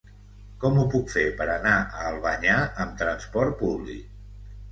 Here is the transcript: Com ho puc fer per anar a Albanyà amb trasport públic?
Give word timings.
Com 0.61 0.77
ho 0.79 0.85
puc 0.93 1.11
fer 1.15 1.25
per 1.41 1.45
anar 1.57 1.73
a 1.99 2.07
Albanyà 2.13 2.57
amb 2.85 2.97
trasport 3.03 3.55
públic? 3.61 4.09